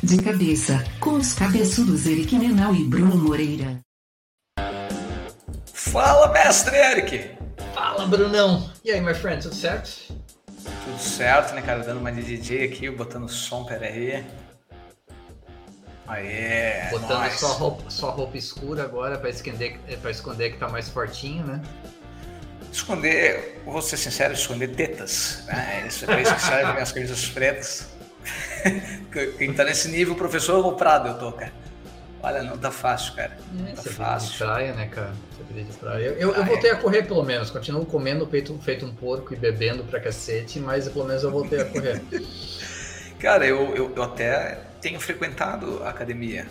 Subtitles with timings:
[0.00, 3.80] De cabeça, com os cabeçudos Eric Menal e Bruno Moreira.
[5.74, 7.36] Fala, mestre Eric!
[7.74, 8.70] Fala, Brunão!
[8.84, 10.14] E aí, my friend, tudo certo?
[10.84, 11.80] Tudo certo, né, cara?
[11.80, 14.24] Dando uma de DJ aqui, botando som, peraí.
[16.06, 16.90] Aê!
[16.90, 17.38] Botando nice.
[17.38, 21.60] só, roupa, só roupa escura agora pra esconder, pra esconder que tá mais fortinho, né?
[22.72, 25.42] Esconder, vou ser sincero, esconder tetas.
[25.46, 25.86] Né?
[25.88, 27.97] Isso é pra isso que servem minhas camisas pretas.
[29.38, 31.52] Quem tá nesse nível, professor ou Prado, eu tô, cara.
[32.22, 33.36] Olha, não tá fácil, cara.
[33.66, 34.32] É, tá fácil.
[34.32, 35.12] De praia, né, cara?
[35.50, 36.04] de praia.
[36.04, 37.50] Eu, eu, eu, voltei a correr, pelo menos.
[37.50, 41.60] Continuo comendo feito, feito um porco e bebendo pra cacete, mas pelo menos eu voltei
[41.60, 42.02] a correr.
[43.18, 46.46] cara, eu, eu, eu, até tenho frequentado a academia.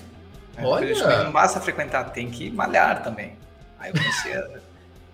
[0.56, 0.64] Né?
[0.66, 1.24] Olha!
[1.24, 3.38] Não basta frequentar, tem que malhar também.
[3.78, 4.48] Aí eu comecei a...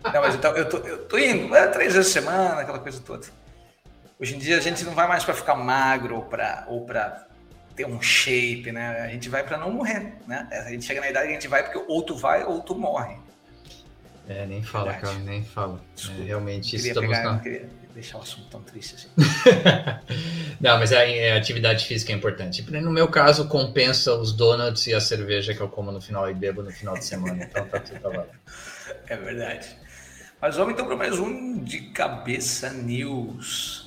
[0.14, 3.00] Não, mas então, eu tô, eu tô indo, é, três vezes por semana, aquela coisa
[3.00, 3.26] toda.
[4.24, 7.28] Hoje em dia a gente não vai mais para ficar magro ou para ou pra
[7.76, 9.02] ter um shape, né?
[9.02, 10.48] A gente vai para não morrer, né?
[10.66, 13.18] A gente chega na idade a gente vai porque ou tu vai ou tu morre.
[14.30, 15.14] É, nem fala, Verdade.
[15.14, 15.82] cara, nem fala.
[16.08, 17.34] É, realmente estamos pegar, na...
[17.34, 19.10] Não queria deixar o assunto tão triste assim.
[20.58, 22.62] não, mas a, a, atividade física é importante.
[22.72, 26.34] No meu caso, compensa os donuts e a cerveja que eu como no final e
[26.34, 27.44] bebo no final de semana.
[27.44, 28.26] Então tá tudo tá
[29.10, 29.76] É verdade.
[30.40, 33.83] Mas vamos então para mais um de cabeça news.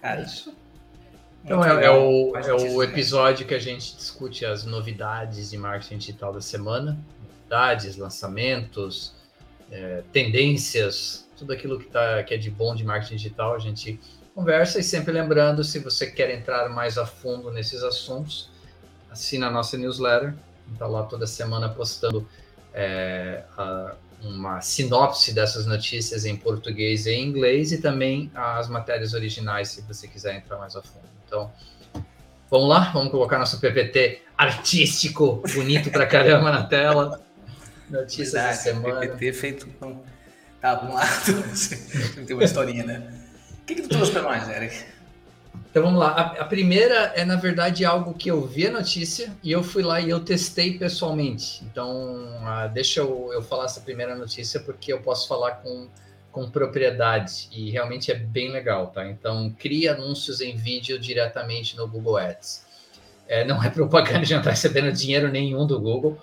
[0.00, 0.54] Cara, isso.
[1.44, 5.98] Então é, é, o, é o episódio que a gente discute as novidades de marketing
[5.98, 9.14] digital da semana, novidades, lançamentos,
[9.70, 14.00] é, tendências, tudo aquilo que, tá, que é de bom de marketing digital, a gente
[14.34, 14.78] conversa.
[14.78, 18.50] E sempre lembrando, se você quer entrar mais a fundo nesses assuntos,
[19.10, 20.34] assina a nossa newsletter,
[20.72, 22.28] está lá toda semana postando
[22.74, 29.14] é, a, uma sinopse dessas notícias em português e em inglês e também as matérias
[29.14, 31.06] originais, se você quiser entrar mais a fundo.
[31.26, 31.52] Então,
[32.50, 37.20] vamos lá, vamos colocar nosso PPT artístico, bonito pra caramba na tela.
[37.88, 39.00] Notícias Verdade, da semana.
[39.00, 40.02] PPT feito com.
[40.60, 41.06] Tá, vamos lá.
[42.26, 43.24] Tem uma historinha, né?
[43.62, 44.97] O que, que tu trouxe para nós, Eric?
[45.78, 46.10] Então vamos lá.
[46.10, 49.80] A, a, primeira é, na verdade, algo que eu vi a notícia e eu fui
[49.80, 51.64] lá e eu testei pessoalmente.
[51.64, 55.88] Então, uh, deixa eu, eu falar essa primeira notícia porque eu posso falar com,
[56.32, 59.06] com propriedade e realmente é bem legal, tá?
[59.06, 62.66] Então, crie anúncios em vídeo diretamente no Google Ads.
[63.28, 66.18] É, não é propaganda, já não está recebendo dinheiro nenhum do Google,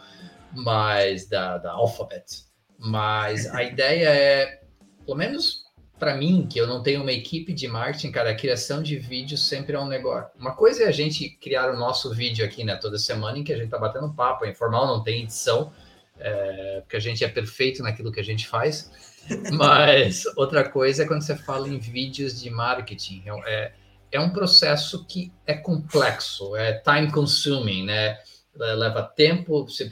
[0.52, 2.44] mas da, da Alphabet.
[2.78, 4.60] Mas a ideia é,
[5.06, 5.65] pelo menos
[5.98, 9.38] para mim, que eu não tenho uma equipe de marketing, cara, a criação de vídeo
[9.38, 10.30] sempre é um negócio.
[10.38, 13.54] Uma coisa é a gente criar o nosso vídeo aqui, né, toda semana, em que
[13.54, 15.72] a gente tá batendo papo, é informal, não tem edição,
[16.20, 18.92] é, porque a gente é perfeito naquilo que a gente faz.
[19.54, 23.24] Mas outra coisa é quando você fala em vídeos de marketing.
[23.46, 23.72] É,
[24.12, 28.18] é um processo que é complexo, é time consuming, né?
[28.56, 29.92] Leva tempo, você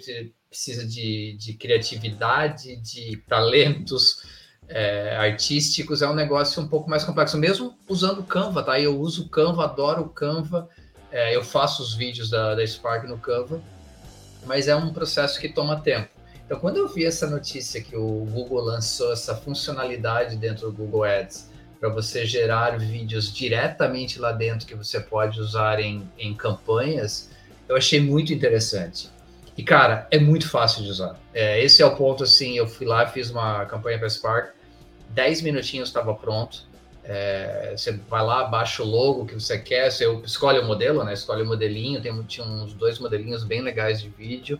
[0.49, 4.42] precisa de, de criatividade, de talentos
[4.73, 8.79] é, artísticos é um negócio um pouco mais complexo, mesmo usando Canva, tá?
[8.79, 10.67] Eu uso Canva, adoro Canva,
[11.11, 13.61] é, eu faço os vídeos da, da Spark no Canva,
[14.47, 16.09] mas é um processo que toma tempo.
[16.43, 21.03] Então, quando eu vi essa notícia que o Google lançou essa funcionalidade dentro do Google
[21.03, 27.29] Ads para você gerar vídeos diretamente lá dentro que você pode usar em, em campanhas,
[27.69, 29.07] eu achei muito interessante.
[29.55, 31.15] E, cara, é muito fácil de usar.
[31.31, 34.62] É, esse é o ponto, assim, eu fui lá, fiz uma campanha para Spark,
[35.13, 36.65] 10 minutinhos estava pronto.
[37.03, 41.13] É, você vai lá, baixa o logo que você quer, você escolhe o modelo, né?
[41.13, 44.59] Escolhe o modelinho, tem, tinha uns dois modelinhos bem legais de vídeo,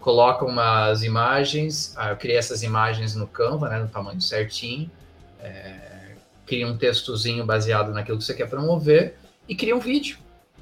[0.00, 3.78] coloca umas imagens, ah, eu criei essas imagens no Canva, né?
[3.78, 4.90] No tamanho certinho,
[5.38, 6.14] é,
[6.46, 9.16] cria um textozinho baseado naquilo que você quer promover
[9.46, 10.18] e cria um vídeo.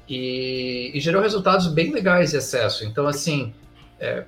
[0.07, 2.83] E, e gerou resultados bem legais de acesso.
[2.83, 3.53] Então, assim,
[3.97, 4.25] é,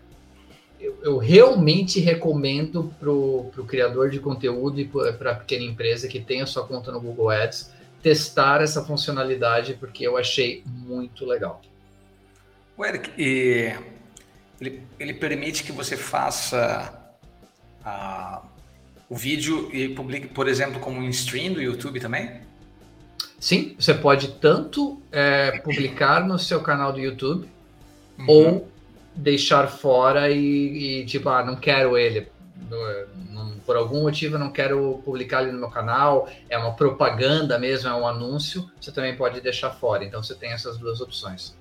[0.85, 6.19] eu, eu, realmente recomendo para o criador de conteúdo e para a pequena empresa que
[6.19, 11.61] tenha sua conta no Google Ads testar essa funcionalidade porque eu achei muito legal.
[12.77, 13.73] O Eric, e
[14.61, 16.93] ele, ele permite que você faça
[17.83, 18.43] a,
[19.09, 22.41] o vídeo e publique, por exemplo, como um stream do YouTube também?
[23.39, 27.47] Sim, você pode tanto é, publicar no seu canal do YouTube
[28.17, 28.25] uhum.
[28.27, 28.71] ou
[29.15, 32.27] deixar fora e, e, tipo, ah, não quero ele.
[33.29, 37.57] Não, por algum motivo eu não quero publicar ele no meu canal, é uma propaganda
[37.57, 40.03] mesmo, é um anúncio, você também pode deixar fora.
[40.03, 41.55] Então você tem essas duas opções.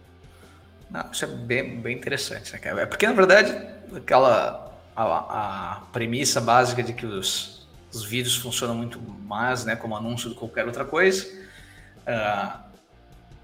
[0.90, 3.56] Não, isso é bem, bem interessante, né, É porque, na verdade,
[3.94, 9.96] aquela a, a premissa básica de que os, os vídeos funcionam muito mais né, como
[9.96, 11.26] anúncio do que qualquer outra coisa.
[12.06, 12.64] Uh,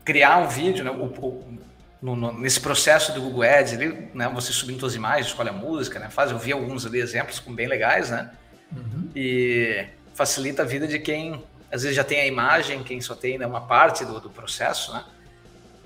[0.04, 1.58] criar um vídeo, né, o, o,
[2.00, 5.52] no, no, nesse processo do Google Ads, ali, né, você subindo suas imagens, escolhe a
[5.52, 8.30] música, né, faz, eu vi alguns ali exemplos com bem legais, né,
[8.74, 9.10] uhum.
[9.14, 13.38] e facilita a vida de quem às vezes já tem a imagem, quem só tem
[13.38, 15.04] né, uma parte do, do processo, né,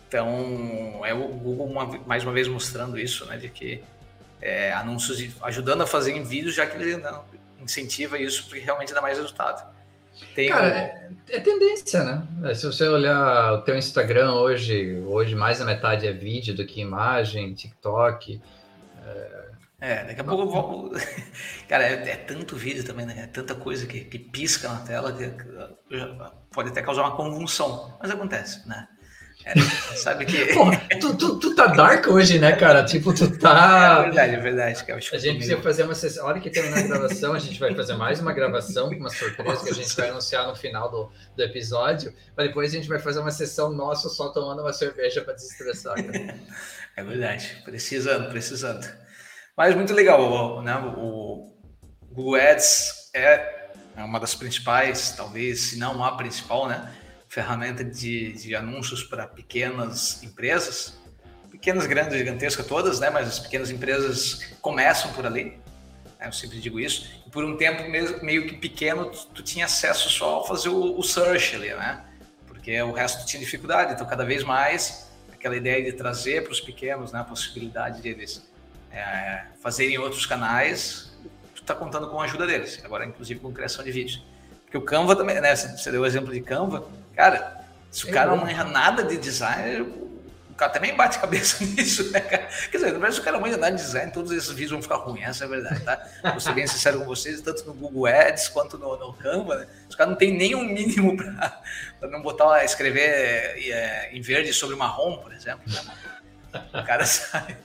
[0.07, 3.83] então é o Google uma, mais uma vez mostrando isso, né, de que
[4.41, 7.25] é, anúncios de, ajudando a fazer em vídeos, já que ele não,
[7.61, 9.75] incentiva isso porque realmente dá mais resultado.
[10.35, 12.27] Tem Cara, é, é, tendência, né?
[12.45, 16.65] É, se você olhar o teu Instagram hoje, hoje mais da metade é vídeo do
[16.65, 18.41] que imagem, TikTok.
[19.05, 19.45] É,
[19.81, 20.93] é daqui a pouco eu vou...
[21.69, 23.23] Cara, é, é, tanto vídeo também, né?
[23.25, 25.31] É tanta coisa que, que pisca na tela que
[26.53, 28.89] pode até causar uma convulsão, mas acontece, né?
[29.45, 29.55] É,
[29.97, 30.55] sabe que.
[30.55, 32.83] Pô, tu, tu, tu, tá dark hoje, né, cara?
[32.85, 33.99] Tipo, tu tá.
[33.99, 34.85] É verdade, é verdade.
[34.85, 34.99] Cara.
[34.99, 36.25] A gente precisa fazer uma sessão.
[36.25, 39.11] A hora que terminar a gravação, a gente vai fazer mais uma gravação com uma
[39.11, 42.15] surpresa que a gente vai anunciar no final do, do episódio.
[42.35, 45.95] Mas depois a gente vai fazer uma sessão nossa só tomando uma cerveja para desestressar,
[45.95, 46.35] cara.
[46.97, 47.61] É verdade.
[47.65, 48.89] Precisando, precisando.
[49.57, 50.77] Mas muito legal, né?
[50.97, 51.53] O
[52.13, 56.93] Google Ads é uma das principais, talvez, se não a principal, né?
[57.35, 60.97] Ferramenta de, de anúncios para pequenas empresas,
[61.51, 63.11] pequenas, grandes, gigantescas todas, né?
[63.11, 65.59] Mas as pequenas empresas começam por ali.
[66.21, 66.29] Né?
[66.29, 67.11] Eu sempre digo isso.
[67.27, 70.69] E por um tempo mesmo, meio que pequeno, tu, tu tinha acesso só a fazer
[70.69, 72.05] o, o, search ali, né?
[72.47, 73.95] Porque o resto tinha dificuldade.
[73.95, 77.19] Então, cada vez mais, aquela ideia de trazer para os pequenos, né?
[77.19, 78.49] A possibilidade deles
[78.93, 81.13] é, fazerem outros canais,
[81.53, 82.81] tu está contando com a ajuda deles.
[82.85, 84.25] Agora, inclusive com criação de vídeos.
[84.63, 85.57] Porque o Canva também, né?
[85.57, 86.87] Você deu o exemplo de Canva
[87.25, 89.81] Cara, se o cara não manja nada de design,
[90.51, 92.49] o cara também bate cabeça nisso, né, cara?
[92.71, 95.27] Quer dizer, que o cara manja nada de design, todos esses vídeos vão ficar ruins,
[95.27, 96.07] essa é a verdade, tá?
[96.33, 99.67] Vou ser bem sincero com vocês, tanto no Google Ads quanto no, no Canva, né?
[99.89, 104.77] Os caras não tem nem um mínimo para não botar escrever é, em verde sobre
[104.77, 105.63] marrom, por exemplo.
[105.73, 106.63] Né?
[106.75, 107.57] O cara sabe.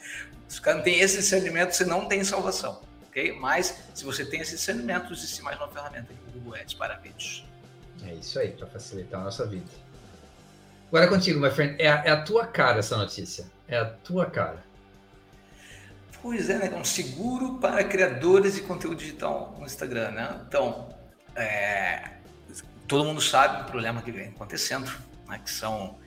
[0.47, 3.33] Se o cara não tem esse discernimento, você não tem salvação, ok?
[3.33, 6.95] Mas, se você tem esse discernimento, existe mais uma ferramenta aqui no Google Ads para
[6.95, 7.48] vídeos.
[8.05, 9.69] É isso aí, para facilitar a nossa vida.
[10.87, 11.75] Agora é contigo, my friend.
[11.79, 13.45] É a, é a, tua cara essa notícia.
[13.67, 14.63] É a tua cara.
[16.21, 16.75] Pois é, né?
[16.75, 20.41] Um seguro para criadores de conteúdo digital no Instagram, né?
[20.47, 20.89] Então,
[21.35, 22.09] é,
[22.87, 24.91] todo mundo sabe do problema que vem acontecendo,
[25.27, 25.39] né?
[25.43, 25.97] Que são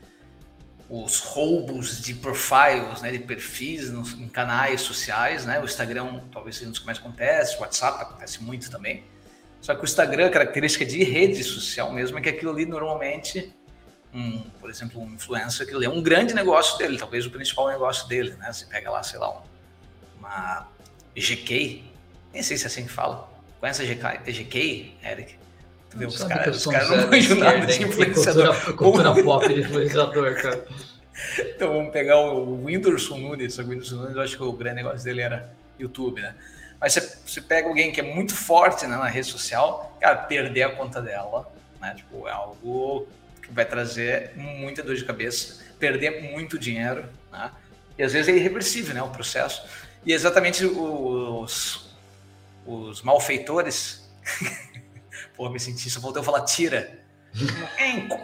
[0.90, 3.12] os roubos de profiles, né?
[3.12, 5.60] De perfis nos, em canais sociais, né?
[5.60, 9.11] O Instagram talvez seja um dos que mais acontece, o WhatsApp acontece muito também.
[9.62, 13.54] Só que o Instagram, a característica de rede social mesmo, é que aquilo ali normalmente,
[14.12, 18.08] um, por exemplo, um influencer, aquilo é um grande negócio dele, talvez o principal negócio
[18.08, 18.52] dele, né?
[18.52, 19.40] Você pega lá, sei lá, um,
[20.18, 20.68] uma
[21.16, 21.84] GK,
[22.34, 23.30] nem sei se é assim que fala.
[23.60, 25.36] Conhece a GK, GK Eric?
[25.90, 28.54] Tu vê, os caras cara não manjam nada de influenciador.
[28.74, 30.66] Cultura, cultura pop de influenciador, cara.
[31.38, 35.04] Então vamos pegar o Whindersson Nunes, o Whindersson Nunes, eu acho que o grande negócio
[35.04, 36.34] dele era YouTube, né?
[36.82, 40.64] Mas você, você pega alguém que é muito forte né, na rede social, cara, perder
[40.64, 41.48] a conta dela,
[41.80, 41.94] né?
[41.94, 43.06] Tipo, é algo
[43.40, 47.52] que vai trazer muita dor de cabeça, perder muito dinheiro, né?
[47.96, 49.02] E às vezes é irreversível, né?
[49.02, 49.64] O processo.
[50.04, 51.94] E exatamente os,
[52.66, 54.10] os malfeitores.
[55.36, 56.98] Pô, me senti, só voltei a falar tira.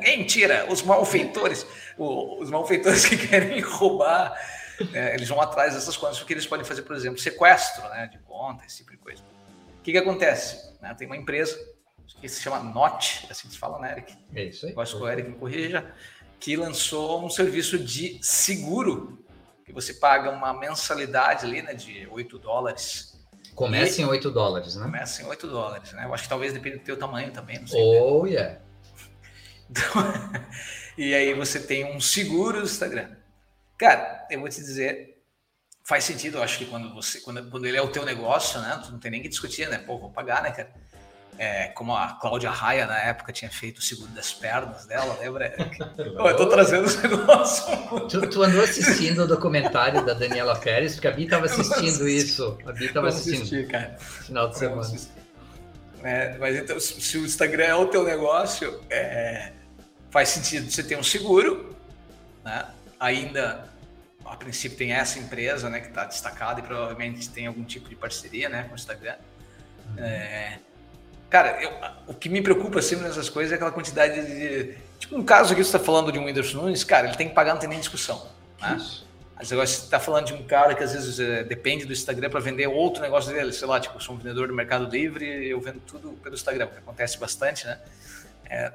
[0.02, 0.66] quem tira?
[0.69, 1.64] Os malfeitores.
[1.96, 4.37] Os malfeitores que querem roubar
[4.92, 8.18] é, eles vão atrás dessas coisas, porque eles podem fazer, por exemplo, sequestro né, de
[8.18, 9.23] conta, esse tipo de coisa.
[9.78, 10.75] O que, que acontece?
[10.80, 11.58] Né, tem uma empresa
[12.20, 14.16] que se chama NOT, assim se fala, né, Eric?
[14.35, 14.73] É isso aí.
[14.73, 15.94] Gosto que o Eric me corrija,
[16.40, 19.25] que lançou um serviço de seguro,
[19.64, 23.18] que você paga uma mensalidade ali, né, de 8 dólares.
[23.54, 24.04] Começa e...
[24.04, 24.85] em 8 dólares, né?
[24.85, 26.04] Começa em 8 dólares, né?
[26.04, 27.82] Eu acho que talvez dependa do teu tamanho também, não sei.
[27.82, 28.30] Oh, né?
[28.30, 28.61] yeah.
[29.70, 29.82] Então,
[30.97, 33.17] e aí você tem um seguro do Instagram.
[33.78, 35.23] Cara, eu vou te dizer,
[35.85, 38.80] faz sentido, eu acho que quando você, quando, quando ele é o teu negócio, né?
[38.85, 39.78] Tu não tem nem que discutir, né?
[39.78, 40.70] Pô, vou pagar, né, cara?
[41.38, 45.54] É, como a Cláudia Raia na época tinha feito o seguro das pernas dela, lembra?
[45.97, 47.64] eu tô trazendo os negócios.
[48.11, 52.58] Tu, tu, andou assistindo o documentário da Daniela Pérez, porque a Bi estava assistindo isso.
[52.66, 53.42] A Bi estava assistindo.
[53.42, 53.97] Assisti, cara.
[53.99, 54.99] Final de semana.
[56.02, 59.52] É, mas então, se o Instagram é o teu negócio, é,
[60.11, 61.76] faz sentido você ter um seguro,
[62.44, 62.66] né?
[62.99, 63.69] Ainda
[64.25, 67.97] a princípio tem essa empresa, né, que está destacada e provavelmente tem algum tipo de
[67.97, 69.17] parceria, né, com o Instagram.
[69.97, 70.05] Uhum.
[70.05, 70.59] É,
[71.31, 71.73] cara, eu,
[72.07, 75.62] o que me preocupa sempre nessas coisas é aquela quantidade de, tipo um caso aqui
[75.62, 77.78] você está falando de um Whindersson Nunes, cara, ele tem que pagar, não tem nem
[77.78, 78.28] discussão,
[78.61, 78.76] né?
[78.76, 79.09] Isso.
[79.35, 82.28] Mas agora você está falando de um cara que às vezes é, depende do Instagram
[82.28, 85.49] para vender outro negócio dele, sei lá, tipo, eu sou um vendedor do Mercado Livre,
[85.49, 87.78] eu vendo tudo pelo Instagram, que acontece bastante, né?
[88.50, 88.73] É,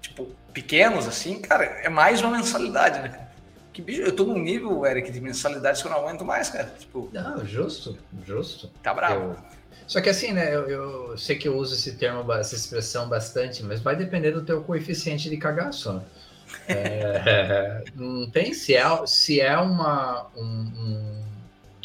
[0.00, 3.27] tipo, pequenos assim, cara, é mais uma mensalidade, né?
[3.78, 6.74] Que bicho, eu tô num nível, Eric, de mensalidade que eu não aguento mais, cara.
[6.76, 8.68] Tipo, não, justo, justo.
[8.82, 9.30] Tá bravo.
[9.30, 9.36] Eu...
[9.86, 13.62] Só que assim, né, eu, eu, sei que eu uso esse termo, essa expressão bastante,
[13.62, 16.02] mas vai depender do teu coeficiente de cagaço, né?
[16.66, 21.24] É, não tem se é, se é uma, um, um,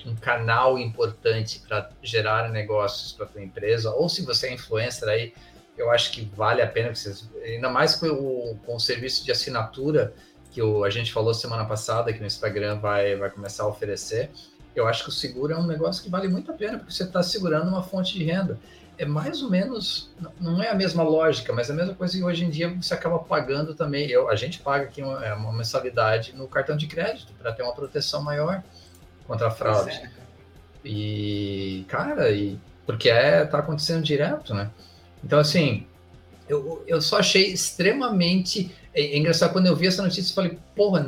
[0.08, 5.32] um canal importante para gerar negócios para tua empresa, ou se você é influencer aí,
[5.78, 9.32] eu acho que vale a pena, vocês, ainda mais com o, com o serviço de
[9.32, 10.12] assinatura
[10.54, 14.30] que o, a gente falou semana passada que o Instagram vai, vai começar a oferecer.
[14.76, 17.04] Eu acho que o seguro é um negócio que vale muito a pena, porque você
[17.04, 18.60] está segurando uma fonte de renda.
[18.96, 22.24] É mais ou menos, não é a mesma lógica, mas é a mesma coisa que
[22.24, 24.08] hoje em dia você acaba pagando também.
[24.08, 27.64] Eu, a gente paga aqui uma, é uma mensalidade no cartão de crédito para ter
[27.64, 28.64] uma proteção maior
[29.26, 29.90] contra a fraude.
[29.90, 30.10] É.
[30.86, 34.70] E, cara, e, porque é, tá acontecendo direto, né?
[35.24, 35.88] Então, assim,
[36.48, 38.72] eu, eu só achei extremamente.
[38.94, 41.06] É, é engraçado, quando eu vi essa notícia, eu falei, porra,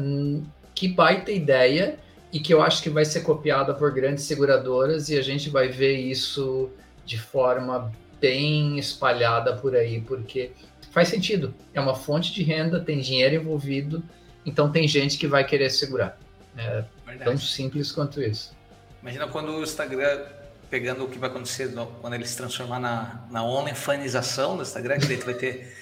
[0.74, 1.98] que baita ideia,
[2.32, 5.70] e que eu acho que vai ser copiada por grandes seguradoras, e a gente vai
[5.70, 6.70] ver isso
[7.06, 10.52] de forma bem espalhada por aí, porque
[10.92, 11.54] faz sentido.
[11.74, 14.04] É uma fonte de renda, tem dinheiro envolvido,
[14.46, 16.18] então tem gente que vai querer segurar.
[16.58, 17.24] É Verdade.
[17.24, 18.54] tão simples quanto isso.
[19.02, 20.26] Imagina quando o Instagram
[20.70, 25.06] pegando o que vai acontecer quando ele se transformar na, na OnlyFanização do Instagram, que
[25.06, 25.74] daí tu vai ter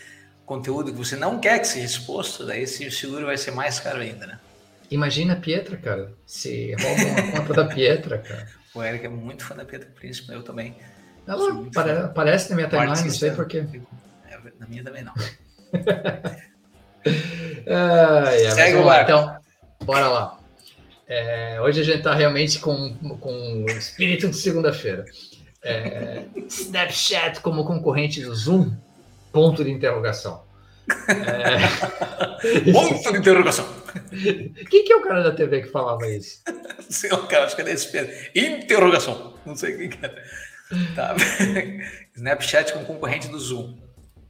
[0.45, 3.99] conteúdo que você não quer que seja exposto, daí esse seguro vai ser mais caro
[3.99, 4.39] ainda, né?
[4.91, 6.13] Imagina a Pietra, cara.
[6.25, 8.47] Se roubam a conta da Pietra, cara.
[8.75, 10.75] O Eric é muito fã da Pietra Príncipe, eu também.
[11.27, 13.65] Ela pare, aparece na minha timeline, não sei porquê.
[14.29, 15.13] É, na minha também não.
[17.67, 19.37] ah, é, Segue o Então,
[19.83, 20.39] bora lá.
[21.07, 25.05] É, hoje a gente está realmente com, com o espírito de segunda-feira.
[25.63, 28.73] É, Snapchat como concorrente do Zoom?
[29.33, 30.43] Ponto de interrogação.
[31.07, 31.57] É...
[32.71, 33.65] Ponto de interrogação.
[34.69, 36.41] Quem que é o cara da TV que falava isso?
[36.89, 37.89] Sei lá, cara, acho que é desse
[38.35, 39.33] Interrogação.
[39.45, 40.09] Não sei quem que é.
[40.95, 41.15] Tá.
[42.15, 43.77] Snapchat como concorrente do Zoom.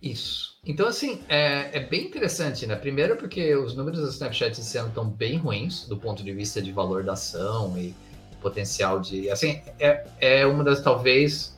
[0.01, 0.59] Isso.
[0.65, 2.75] Então, assim, é, é, bem interessante, né?
[2.75, 6.61] Primeiro porque os números do Snapchat esse ano estão bem ruins do ponto de vista
[6.61, 7.95] de valor da ação e
[8.41, 9.29] potencial de...
[9.29, 11.57] Assim, é, é uma das, talvez,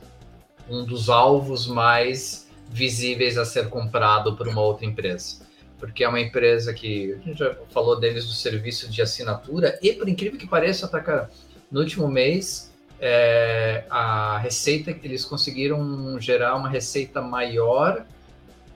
[0.68, 5.46] um dos alvos mais visíveis a ser comprado por uma outra empresa.
[5.78, 9.92] Porque é uma empresa que, a gente já falou deles do serviço de assinatura e,
[9.92, 11.28] por incrível que pareça, tá,
[11.70, 18.06] no último mês, é, a receita que eles conseguiram gerar uma receita maior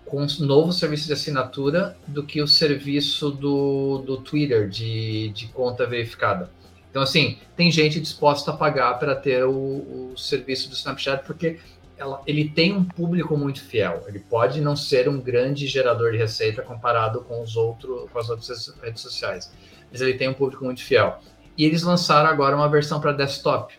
[0.04, 5.47] com um novo serviço de assinatura do que o serviço do, do Twitter de, de
[5.49, 6.50] conta verificada.
[6.90, 11.61] Então, assim, tem gente disposta a pagar para ter o, o, serviço do Snapchat porque
[12.00, 14.04] ela, ele tem um público muito fiel.
[14.09, 18.28] Ele pode não ser um grande gerador de receita comparado com, os outro, com as
[18.30, 19.52] outras redes sociais,
[19.92, 21.21] mas ele tem um público muito fiel.
[21.57, 23.75] E eles lançaram agora uma versão para desktop.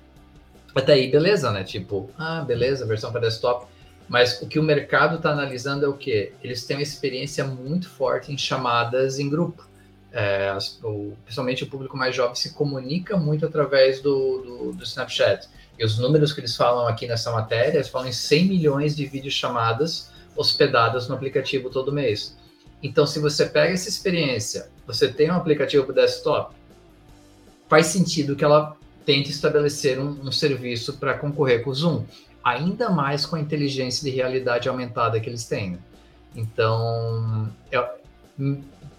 [0.76, 1.64] Até aí, beleza, né?
[1.64, 3.66] Tipo, ah, beleza, versão para desktop
[4.12, 6.34] mas o que o mercado está analisando é o que?
[6.44, 9.66] Eles têm uma experiência muito forte em chamadas em grupo.
[10.12, 15.48] É, o, principalmente o público mais jovem se comunica muito através do, do, do, Snapchat.
[15.82, 19.04] E os números que eles falam aqui nessa matéria, eles falam em 100 milhões de
[19.08, 22.38] videochamadas hospedadas no aplicativo todo mês.
[22.84, 26.56] Então, se você pega essa experiência, você tem um aplicativo para desktop,
[27.68, 32.06] faz sentido que ela tente estabelecer um, um serviço para concorrer com o Zoom
[32.44, 35.80] ainda mais com a inteligência de realidade aumentada que eles têm.
[36.36, 37.90] Então, é,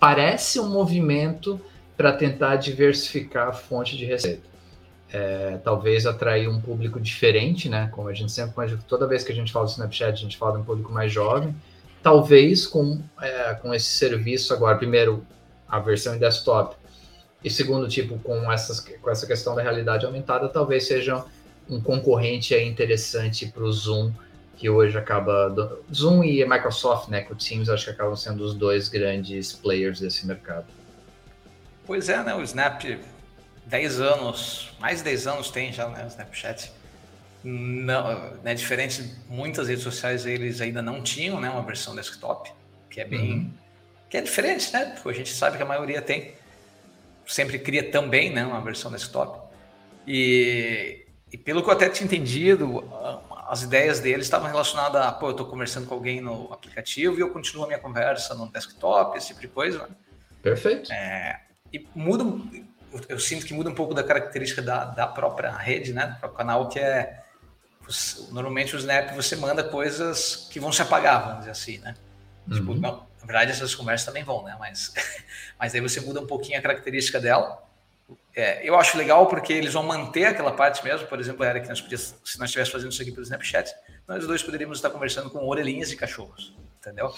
[0.00, 1.60] parece um movimento
[1.96, 4.51] para tentar diversificar a fonte de receita.
[5.12, 7.90] É, talvez atrair um público diferente, né?
[7.92, 10.52] Como a gente sempre, toda vez que a gente fala do Snapchat, a gente fala
[10.52, 11.54] de um público mais jovem.
[12.02, 15.24] Talvez com, é, com esse serviço agora, primeiro,
[15.68, 16.76] a versão em desktop,
[17.44, 21.24] e segundo, tipo, com, essas, com essa questão da realidade aumentada, talvez sejam
[21.68, 24.12] um concorrente interessante para o Zoom,
[24.56, 25.80] que hoje acaba.
[25.92, 27.22] Zoom e Microsoft, né?
[27.22, 30.66] Com o Teams, acho que acabam sendo os dois grandes players desse mercado.
[31.84, 32.34] Pois é, né?
[32.34, 32.84] O Snap,
[33.72, 36.04] 10 anos, mais de 10 anos tem já, né?
[36.04, 36.70] O Snapchat.
[37.42, 42.52] Não, né, diferente de muitas redes sociais, eles ainda não tinham né, uma versão desktop,
[42.88, 43.32] que é bem.
[43.32, 43.50] Uhum.
[44.08, 44.94] que é diferente, né?
[44.94, 46.34] Porque a gente sabe que a maioria tem.
[47.26, 49.40] Sempre cria também né, uma versão desktop.
[50.06, 51.02] E
[51.32, 52.84] e pelo que eu até tinha entendido,
[53.48, 57.20] as ideias deles estavam relacionadas a, pô, eu estou conversando com alguém no aplicativo e
[57.20, 59.78] eu continuo a minha conversa no desktop, esse tipo de coisa.
[59.78, 59.96] Né?
[60.42, 60.92] Perfeito.
[60.92, 61.40] É,
[61.72, 62.22] e muda,
[63.08, 66.38] eu sinto que muda um pouco da característica da, da própria rede, né, do próprio
[66.38, 67.22] canal, que é,
[68.30, 71.94] normalmente o Snap você manda coisas que vão se apagar, vamos dizer assim, né?
[72.48, 72.54] Uhum.
[72.54, 74.56] Tipo, não, Na verdade, essas conversas também vão, né?
[74.58, 74.92] Mas,
[75.58, 77.62] mas aí você muda um pouquinho a característica dela.
[78.34, 81.06] É, eu acho legal porque eles vão manter aquela parte mesmo.
[81.06, 83.74] Por exemplo, era que nós podíamos, se nós estivéssemos fazendo isso aqui pelo Snapchat,
[84.08, 87.12] nós dois poderíamos estar conversando com orelhinhas de cachorros, entendeu?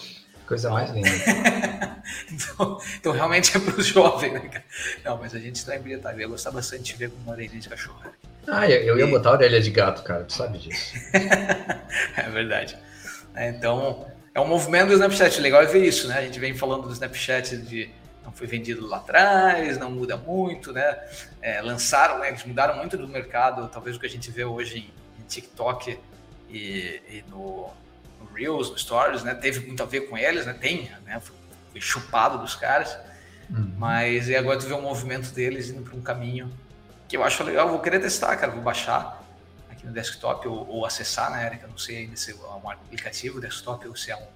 [0.46, 1.08] Coisa mais linda.
[2.30, 4.64] então, então, realmente é para os jovens, né, cara?
[5.04, 6.16] Não, mas a gente está embriagado.
[6.16, 8.00] Eu ia gostar bastante de ver com uma orelhinha de cachorro.
[8.46, 10.94] Ah, eu, ia botar a orelha de gato, cara, tu sabe disso.
[11.14, 12.76] é verdade.
[13.36, 15.40] Então, é um movimento do Snapchat.
[15.40, 16.18] Legal é ver isso, né?
[16.18, 17.90] A gente vem falando do Snapchat de
[18.22, 20.98] não foi vendido lá atrás, não muda muito, né?
[21.40, 22.28] É, lançaram, né?
[22.28, 25.98] Eles mudaram muito do mercado, talvez o que a gente vê hoje em, em TikTok
[26.50, 27.70] e, e no,
[28.24, 29.34] no, Reels, no Stories, né?
[29.34, 30.52] Teve muito a ver com eles, né?
[30.52, 31.20] Tem, né?
[31.20, 31.36] Foi,
[31.72, 32.96] foi chupado dos caras,
[33.50, 33.72] uhum.
[33.76, 36.52] mas e agora tu vê o movimento deles indo para um caminho
[37.08, 39.22] que eu acho legal, vou querer testar, cara, vou baixar
[39.70, 41.66] aqui no desktop ou, ou acessar, né, Erika?
[41.66, 44.26] Não sei ainda se é um aplicativo desktop ou se é um,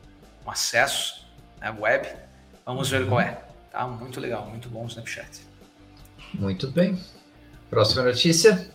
[0.46, 1.26] um acesso
[1.60, 2.08] né, web.
[2.64, 3.40] Vamos ver qual é.
[3.72, 5.40] Tá muito legal, muito bom o Snapchat.
[6.34, 7.02] Muito bem.
[7.70, 8.70] Próxima notícia.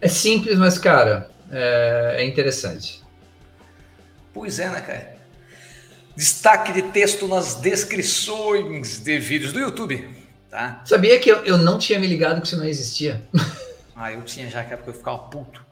[0.00, 3.02] É simples, mas, cara, é, é interessante.
[4.38, 5.16] Pois é, né, cara?
[6.14, 10.08] Destaque de texto nas descrições de vídeos do YouTube.
[10.48, 10.80] Tá?
[10.84, 13.22] Sabia que eu, eu não tinha me ligado que isso não existia?
[14.00, 15.66] Ah, eu tinha já, que época eu ficava puto.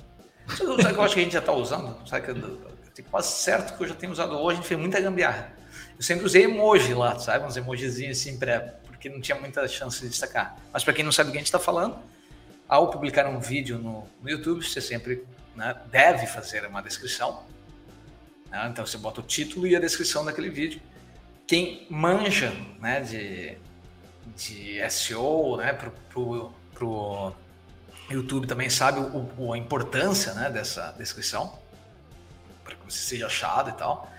[0.48, 1.96] Sabe, que eu acho que a gente já está usando?
[2.08, 4.66] Sabe que eu, eu tenho quase certo que eu já tenho usado hoje, a gente
[4.66, 5.52] fez muita gambiarra.
[5.96, 7.46] Eu sempre usei emoji lá, sabe?
[7.46, 10.56] Uns emojizinhos assim, pra, porque não tinha muita chance de destacar.
[10.72, 12.00] Mas para quem não sabe o que a gente está falando,
[12.68, 17.44] ao publicar um vídeo no, no YouTube, você sempre né, deve fazer uma descrição.
[18.50, 18.68] Né?
[18.70, 20.80] Então você bota o título e a descrição daquele vídeo.
[21.46, 23.56] Quem manja né, de,
[24.36, 27.32] de SEO né, pro, pro
[28.10, 31.58] YouTube também sabe o, o, a importância né, dessa descrição
[32.64, 34.10] para que você seja achado e tal.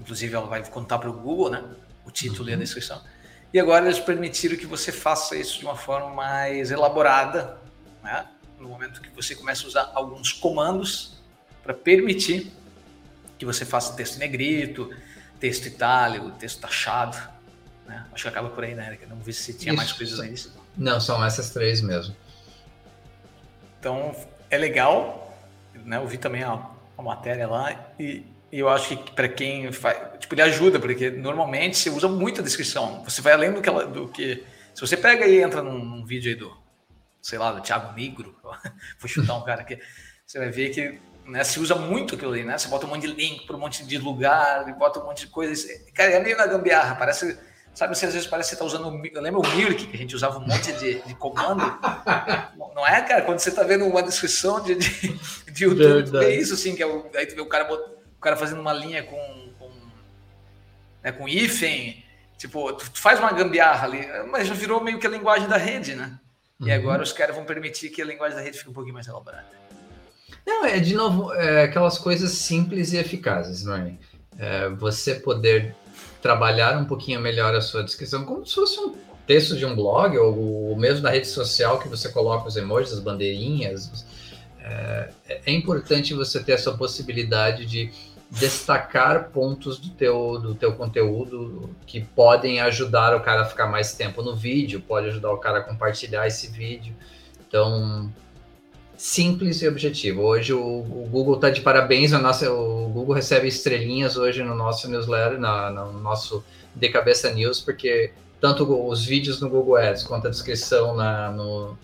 [0.00, 1.62] Inclusive, ela vai contar para o Google, né?
[2.04, 2.48] O título uhum.
[2.48, 2.62] e a uhum.
[2.62, 3.00] descrição.
[3.54, 7.58] E agora eles permitiram que você faça isso de uma forma mais elaborada,
[8.02, 8.26] né?
[8.58, 11.22] No momento que você começa a usar alguns comandos
[11.62, 12.52] para permitir
[13.42, 14.88] que você faça texto negrito,
[15.40, 17.16] texto itálico, texto taxado.
[17.86, 18.06] Né?
[18.12, 19.04] Acho que acaba por aí, né, Erika?
[19.06, 19.76] Não vi se tinha isso.
[19.76, 20.32] mais coisas aí.
[20.76, 22.14] Não, são essas três mesmo.
[23.80, 24.14] Então,
[24.48, 25.36] é legal,
[25.84, 25.96] né?
[25.96, 30.18] Eu vi também a, a matéria lá e e eu acho que para quem faz,
[30.20, 33.02] tipo, ele ajuda, porque normalmente você usa muita descrição.
[33.02, 36.04] Você vai além do que, ela, do que se você pega e entra num, num
[36.04, 36.54] vídeo aí do,
[37.22, 38.36] sei lá, do Thiago Negro,
[39.00, 39.80] vou chutar um cara aqui,
[40.26, 42.58] você vai ver que né, se usa muito aquilo ali, né?
[42.58, 45.26] Você bota um monte de link para um monte de lugar, bota um monte de
[45.28, 45.66] coisas.
[45.94, 47.38] Cara, é meio na gambiarra, parece.
[47.74, 48.90] Sabe, você às vezes parece que você está usando.
[49.20, 51.62] Lembra o Mirk, que a gente usava um monte de, de comando?
[52.74, 53.22] Não é, cara?
[53.22, 55.18] Quando você está vendo uma descrição de, de,
[55.50, 58.36] de YouTube, é isso, assim, que é o, aí tu vê o cara bota cara
[58.36, 59.70] fazendo uma linha com, com,
[61.02, 62.02] né, com hífen,
[62.38, 65.94] tipo, tu, faz uma gambiarra ali, mas já virou meio que a linguagem da rede,
[65.94, 66.18] né?
[66.60, 66.74] E uhum.
[66.74, 69.48] agora os caras vão permitir que a linguagem da rede fique um pouquinho mais elaborada.
[70.46, 73.94] Não, é de novo é, aquelas coisas simples e eficazes, não é?
[74.38, 74.68] é?
[74.70, 75.74] Você poder
[76.20, 78.94] trabalhar um pouquinho melhor a sua descrição, como se fosse um
[79.26, 83.00] texto de um blog, ou, mesmo na rede social que você coloca os emojis, as
[83.00, 84.04] bandeirinhas.
[84.60, 85.10] É,
[85.46, 87.90] é importante você ter essa possibilidade de
[88.30, 93.92] destacar pontos do teu, do teu conteúdo que podem ajudar o cara a ficar mais
[93.92, 96.94] tempo no vídeo, pode ajudar o cara a compartilhar esse vídeo.
[97.46, 98.10] Então,
[98.96, 100.22] simples e objetivo.
[100.22, 104.88] Hoje o, o Google está de parabéns, nossa, o Google recebe estrelinhas hoje no nosso
[104.88, 110.26] newsletter, na, no nosso De Cabeça News, porque tanto os vídeos no Google Ads quanto
[110.26, 111.76] a descrição na, no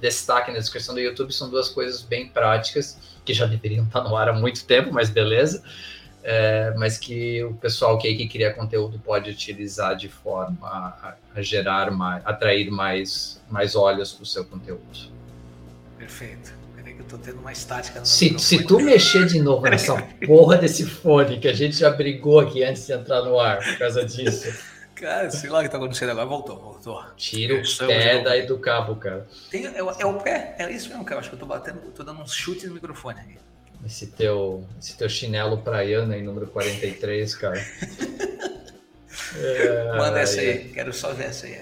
[0.00, 4.16] destaque na descrição do YouTube são duas coisas bem práticas que já deveriam estar no
[4.16, 5.62] ar há muito tempo, mas beleza.
[6.24, 11.42] É, mas que o pessoal que, que cria conteúdo pode utilizar de forma a, a
[11.42, 15.10] gerar mais, atrair mais, mais olhos para o seu conteúdo.
[16.02, 16.52] Perfeito.
[16.74, 18.04] Peraí que eu tô tendo uma estática.
[18.04, 22.40] Se, se tu mexer de novo nessa porra desse fone que a gente já brigou
[22.40, 24.52] aqui antes de entrar no ar por causa disso.
[24.96, 26.26] Cara, sei lá o que tá acontecendo agora.
[26.26, 27.04] Voltou, voltou.
[27.16, 29.28] Tira o pé daí do cabo, cara.
[29.48, 31.20] Tem, é, é, o pé, é isso mesmo, cara.
[31.20, 33.38] Acho que eu tô batendo, tô dando uns chutes no microfone aí.
[33.86, 37.64] Esse teu, esse teu chinelo praiano aí, número 43, cara.
[39.36, 40.58] é, Manda essa aí, é.
[40.74, 41.60] quero só ver essa aí.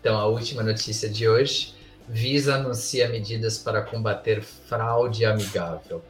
[0.00, 1.79] Então, a última notícia de hoje.
[2.12, 6.04] Visa anuncia medidas para combater fraude amigável.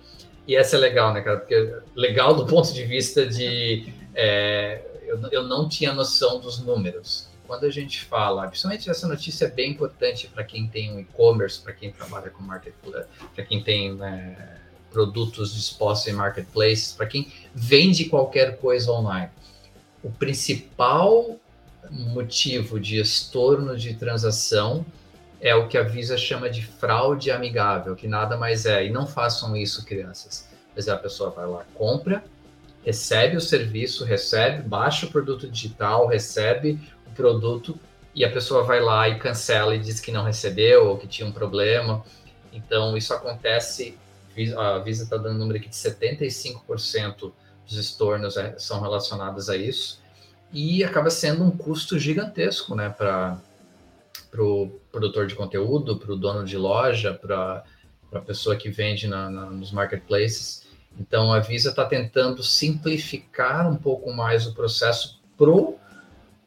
[0.46, 1.38] E essa é legal, né, cara?
[1.38, 7.28] Porque legal do ponto de vista de é, eu, eu não tinha noção dos números.
[7.46, 11.60] Quando a gente fala, principalmente essa notícia é bem importante para quem tem um e-commerce,
[11.60, 14.56] para quem trabalha com marketplace, para quem tem né,
[14.90, 19.30] produtos dispostos em marketplaces, para quem vende qualquer coisa online.
[20.02, 21.38] o principal
[21.90, 24.86] motivo de estorno de transação
[25.40, 28.84] é o que a Visa chama de fraude amigável, que nada mais é.
[28.84, 30.48] E não façam isso, crianças.
[30.74, 32.22] Mas a pessoa vai lá, compra,
[32.84, 37.78] recebe o serviço, recebe, baixa o produto digital, recebe o produto
[38.14, 41.26] e a pessoa vai lá e cancela e diz que não recebeu ou que tinha
[41.26, 42.04] um problema.
[42.52, 43.96] Então, isso acontece,
[44.56, 47.32] a Visa está dando um número aqui de 75%
[47.66, 50.00] dos estornos é, são relacionados a isso,
[50.52, 53.38] e acaba sendo um custo gigantesco né, para
[54.34, 57.64] o pro produtor de conteúdo, para o dono de loja, para
[58.12, 60.66] a pessoa que vende na, na, nos marketplaces.
[60.98, 65.76] Então, a Visa está tentando simplificar um pouco mais o processo pro,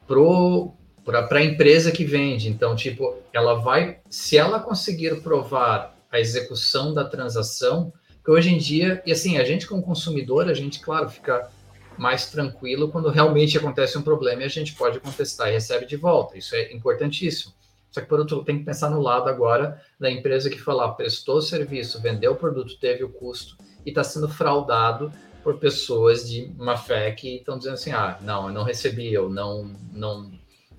[0.05, 2.49] pro, para a empresa que vende.
[2.49, 7.91] Então, tipo, ela vai, se ela conseguir provar a execução da transação,
[8.23, 11.49] que hoje em dia, e assim, a gente como consumidor, a gente, claro, fica
[11.97, 15.95] mais tranquilo quando realmente acontece um problema e a gente pode contestar e recebe de
[15.95, 16.37] volta.
[16.37, 17.53] Isso é importantíssimo.
[17.93, 20.93] Só que, por outro lado, tem que pensar no lado agora da empresa que falar,
[20.93, 26.27] prestou o serviço, vendeu o produto, teve o custo e está sendo fraudado por pessoas
[26.27, 30.31] de má fé que estão dizendo assim, ah, não, eu não recebi, eu não, não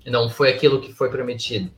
[0.04, 1.70] não foi aquilo que foi prometido.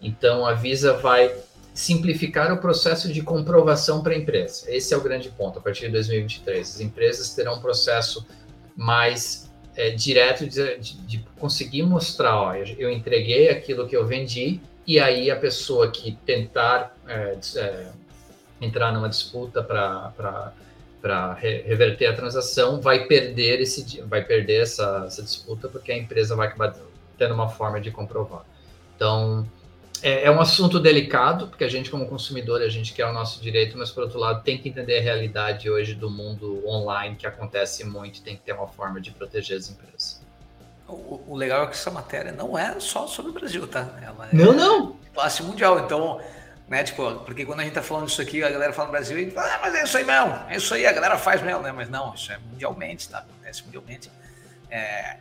[0.00, 1.34] Então, a Visa vai
[1.74, 4.70] simplificar o processo de comprovação para a empresa.
[4.72, 5.58] Esse é o grande ponto.
[5.58, 8.26] A partir de 2023, as empresas terão um processo
[8.76, 14.60] mais é, direto de, de, de, conseguir mostrar, ó, eu entreguei aquilo que eu vendi
[14.86, 17.88] e aí a pessoa que tentar é, é,
[18.60, 20.52] entrar numa disputa para
[21.00, 26.34] para reverter a transação vai perder esse vai perder essa, essa disputa porque a empresa
[26.34, 26.74] vai acabar
[27.18, 28.44] tendo uma forma de comprovar.
[28.96, 29.46] Então,
[30.02, 33.40] é, é, um assunto delicado, porque a gente, como consumidor, a gente quer o nosso
[33.42, 37.26] direito, mas, por outro lado, tem que entender a realidade hoje do mundo online, que
[37.26, 40.23] acontece muito, tem que ter uma forma de proteger as empresas.
[40.94, 43.88] O, o legal é que essa matéria não é só sobre o Brasil, tá?
[44.02, 44.96] Ela não, é não.
[45.12, 46.20] Classe mundial, então,
[46.68, 49.18] né, tipo, porque quando a gente tá falando isso aqui, a galera fala no Brasil
[49.18, 51.60] e fala, ah, mas é isso aí mesmo, é isso aí, a galera faz mesmo,
[51.62, 51.72] né?
[51.72, 53.18] Mas não, isso é mundialmente, tá?
[53.18, 54.10] Acontece mundialmente.
[54.70, 55.18] É,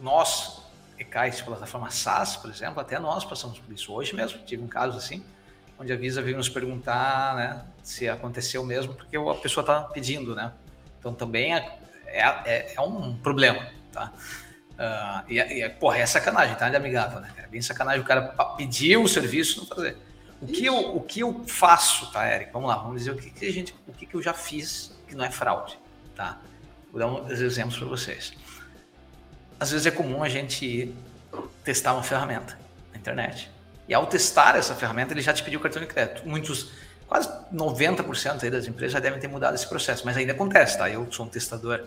[0.00, 0.62] nós,
[0.98, 3.92] ECAIS, plataforma SaaS, por exemplo, até nós passamos por isso.
[3.92, 5.24] Hoje mesmo tive um caso assim,
[5.78, 10.34] onde a Visa veio nos perguntar né, se aconteceu mesmo, porque a pessoa está pedindo,
[10.34, 10.52] né?
[10.98, 14.12] Então também é, é, é um problema, tá?
[14.74, 16.68] Uh, e, e, porra, é sacanagem, tá?
[16.68, 17.30] De amigável, né?
[17.36, 18.22] É bem sacanagem o cara
[18.56, 19.96] pedir o serviço não fazer.
[20.40, 22.52] O que, eu, o que eu faço, tá, Eric?
[22.52, 24.94] Vamos lá, vamos dizer o que, que a gente, o que, que eu já fiz
[25.06, 25.78] que não é fraude,
[26.14, 26.38] tá?
[26.90, 28.34] Vou dar uns exemplos para vocês
[29.58, 30.94] às vezes é comum a gente
[31.64, 32.58] testar uma ferramenta
[32.92, 33.50] na internet.
[33.88, 36.26] E ao testar essa ferramenta, ele já te pediu cartão de crédito.
[36.26, 36.70] Muitos,
[37.06, 40.88] quase 90% das empresas já devem ter mudado esse processo, mas ainda acontece, tá?
[40.88, 41.82] Eu sou um testador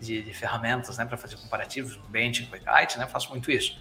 [0.00, 3.06] de, de ferramentas, né, para fazer comparativos no Bench, no Kite, né?
[3.06, 3.78] Faço muito isso.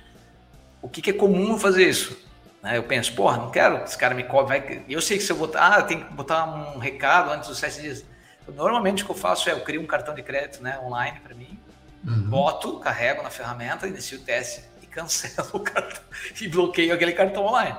[0.81, 2.17] O que, que é comum fazer isso?
[2.61, 2.77] Né?
[2.77, 4.59] Eu penso, porra, não quero que esse cara me cobre.
[4.59, 4.83] Vai...
[4.87, 7.81] Eu sei que se eu botar, ah, tem que botar um recado antes dos sete
[7.81, 8.05] dias.
[8.47, 11.33] Normalmente o que eu faço é eu crio um cartão de crédito, né, online para
[11.33, 11.59] mim
[12.05, 12.29] Uhum.
[12.29, 16.01] Boto, carrego na ferramenta, inicio o teste e cancelo o cartão
[16.39, 17.75] e bloqueio aquele cartão online,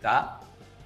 [0.00, 0.40] tá?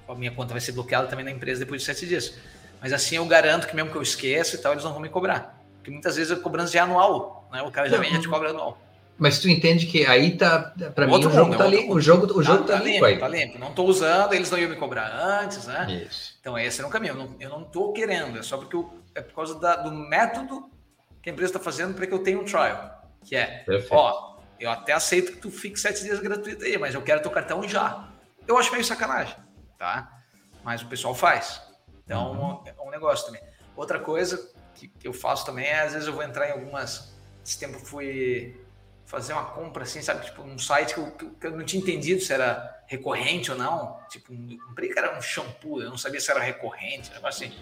[0.07, 2.33] A minha conta vai ser bloqueada também na empresa depois de sete dias.
[2.81, 5.09] Mas assim eu garanto que mesmo que eu esqueça e tal, eles não vão me
[5.09, 5.60] cobrar.
[5.81, 7.63] Porque muitas vezes a cobrança já é anual, né?
[7.63, 8.79] O cara já vem já te cobra anual.
[9.17, 12.43] Mas tu entende que aí tá, para mim, o jogo tá limpo, o jogo, o
[12.43, 15.11] jogo tá, tá limpo, limpo Tá limpo, não tô usando, eles não iam me cobrar
[15.11, 16.05] antes, né?
[16.07, 16.35] Isso.
[16.39, 18.91] Então esse é um caminho, eu não, eu não tô querendo, é só porque eu,
[19.13, 20.69] é por causa da, do método
[21.21, 22.99] que a empresa está fazendo para que eu tenha um trial.
[23.23, 23.93] Que é, Perfeito.
[23.93, 27.31] ó, eu até aceito que tu fique sete dias gratuito aí, mas eu quero teu
[27.31, 28.07] cartão já.
[28.47, 29.35] Eu acho meio sacanagem,
[29.77, 30.11] tá?
[30.63, 31.61] Mas o pessoal faz.
[32.03, 32.63] Então, uhum.
[32.65, 33.41] é um negócio também.
[33.75, 34.51] Outra coisa
[34.87, 37.13] que eu faço também é, às vezes eu vou entrar em algumas...
[37.43, 38.55] Esse tempo fui
[39.11, 40.25] fazer uma compra, assim, sabe?
[40.25, 43.99] Tipo, um site que eu, que eu não tinha entendido se era recorrente ou não.
[44.09, 44.33] Tipo,
[44.67, 47.55] comprei que era um shampoo, eu não sabia se era recorrente, um negócio assim.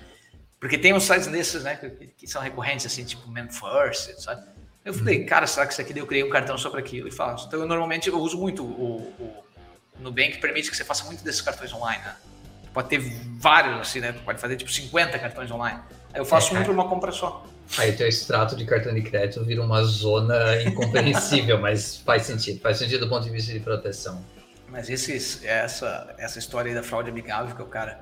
[0.59, 4.45] Porque tem uns sites desses, né, que, que são recorrentes, assim, tipo Man First, sabe?
[4.85, 7.07] Eu falei, cara, será que isso aqui eu criei um cartão só para aquilo?
[7.07, 7.47] E faço.
[7.47, 9.43] Então, eu normalmente eu uso muito o, o
[9.99, 12.15] Nubank, permite que você faça muito desses cartões online, né?
[12.73, 14.11] Pode ter vários, assim, né?
[14.11, 15.81] pode fazer tipo 50 cartões online.
[16.13, 17.45] Aí eu faço é, um uma compra só.
[17.77, 22.59] Aí teu extrato de cartão de crédito vira uma zona incompreensível, mas faz sentido.
[22.61, 24.23] Faz sentido do ponto de vista de proteção.
[24.67, 27.99] Mas essa, essa história aí da fraude amigável, que o cara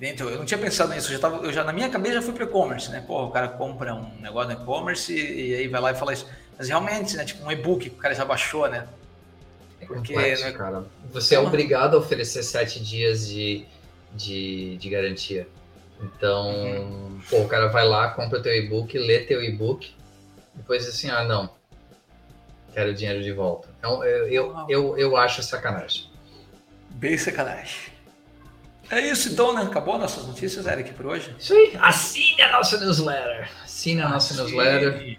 [0.00, 2.22] então, eu não tinha pensado nisso, eu já, tava, eu já na minha cabeça já
[2.22, 3.02] fui para e-commerce, né?
[3.04, 6.12] Pô, o cara compra um negócio no e-commerce e, e, aí vai lá e fala
[6.12, 6.28] isso.
[6.56, 7.24] Mas realmente, né?
[7.24, 8.86] Tipo um e-book que o cara já baixou, né?
[9.80, 10.52] É Porque, complexo, né?
[10.52, 10.84] cara.
[11.12, 13.66] Você é obrigado a oferecer sete dias de,
[14.14, 15.48] de, de garantia.
[16.00, 17.20] Então, uhum.
[17.28, 19.92] pô, o cara vai lá, compra teu e-book, lê teu e-book,
[20.54, 21.50] depois assim, ah, não.
[22.72, 23.68] quero dinheiro de volta.
[23.78, 26.08] Então, eu, eu, eu, eu acho sacanagem.
[26.90, 27.92] Bem sacanagem.
[28.90, 29.62] É isso então, né?
[29.62, 31.34] Acabou nossas notícias, Eric, por hoje?
[31.38, 31.76] Isso aí.
[31.78, 33.50] Assine a nossa newsletter.
[33.62, 34.56] Assine a nossa Assine.
[34.56, 35.18] newsletter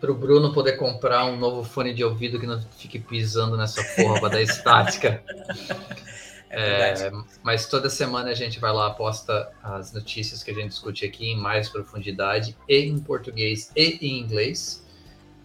[0.00, 3.82] para o Bruno poder comprar um novo fone de ouvido que não fique pisando nessa
[3.96, 5.22] porra dar estática.
[6.50, 10.68] É é, mas toda semana a gente vai lá, posta as notícias que a gente
[10.68, 14.84] discute aqui em mais profundidade, e em português e em inglês.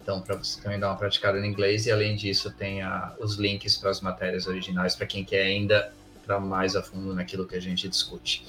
[0.02, 3.36] Então, para você também dar uma praticada no inglês, e além disso, tem a, os
[3.36, 5.92] links para as matérias originais para quem quer ainda
[6.24, 8.44] para mais a fundo naquilo que a gente discute.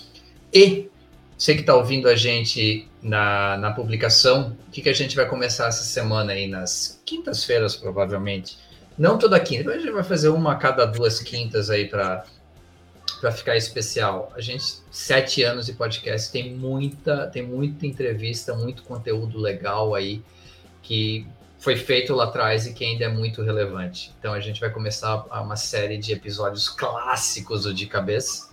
[0.54, 0.90] E
[1.38, 5.28] você que está ouvindo a gente na, na publicação, o que, que a gente vai
[5.28, 8.58] começar essa semana aí, nas quintas-feiras, provavelmente.
[8.98, 12.26] Não toda quinta, a gente vai fazer uma a cada duas quintas aí para
[13.20, 14.32] para ficar especial.
[14.36, 20.22] A gente sete anos de podcast tem muita tem muita entrevista, muito conteúdo legal aí
[20.82, 24.14] que foi feito lá atrás e que ainda é muito relevante.
[24.20, 28.50] Então a gente vai começar uma série de episódios clássicos do de cabeça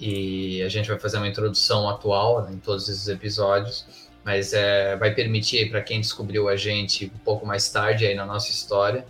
[0.00, 3.86] e a gente vai fazer uma introdução atual em todos esses episódios,
[4.24, 8.26] mas é, vai permitir para quem descobriu a gente um pouco mais tarde aí na
[8.26, 9.06] nossa história,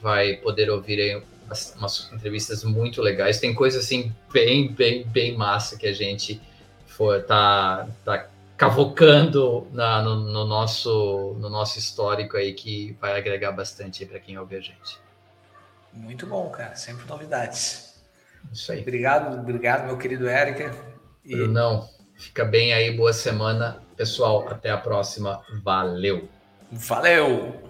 [0.00, 3.40] vai poder ouvir umas, umas entrevistas muito legais.
[3.40, 6.40] Tem coisa assim bem, bem, bem massa que a gente
[6.86, 13.52] for tá, tá cavocando na, no, no, nosso, no nosso histórico aí que vai agregar
[13.52, 14.98] bastante para quem ouve a gente.
[15.92, 16.76] Muito bom, cara.
[16.76, 18.00] Sempre novidades.
[18.52, 18.80] Isso aí.
[18.80, 20.74] Obrigado, obrigado, meu querido Érica.
[21.24, 21.34] E...
[21.34, 23.82] Brunão, fica bem aí, boa semana.
[23.96, 25.42] Pessoal, até a próxima.
[25.62, 26.28] Valeu.
[26.70, 27.69] Valeu!